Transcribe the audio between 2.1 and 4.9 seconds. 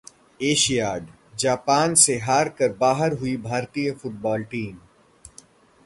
हारकर बाहर हुई भारतीय फुटबॉल टीम